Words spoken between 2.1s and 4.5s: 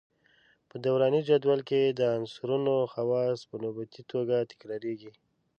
عنصرونو خواص په نوبتي توګه